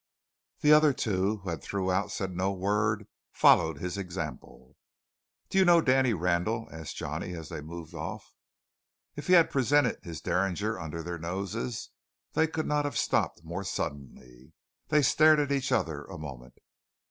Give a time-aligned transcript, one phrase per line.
[0.61, 4.75] The other two, who had throughout said no word, followed his example.
[5.51, 8.33] "Do you know Danny Randall?" asked Johnny as they moved off.
[9.15, 11.89] If he had presented his derringer under their noses,
[12.33, 14.53] they could not have stopped more suddenly.
[14.87, 16.57] They stared at each other a moment.